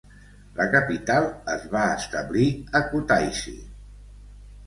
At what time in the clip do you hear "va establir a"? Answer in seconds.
1.75-2.83